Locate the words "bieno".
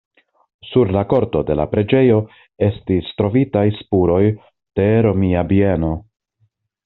5.55-5.93